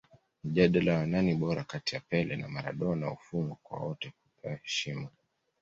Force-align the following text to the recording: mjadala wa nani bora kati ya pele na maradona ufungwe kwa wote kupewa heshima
mjadala 0.43 0.97
wa 0.97 1.05
nani 1.05 1.35
bora 1.35 1.63
kati 1.63 1.95
ya 1.95 2.01
pele 2.01 2.35
na 2.35 2.47
maradona 2.47 3.11
ufungwe 3.11 3.55
kwa 3.63 3.79
wote 3.79 4.09
kupewa 4.13 4.55
heshima 4.55 5.09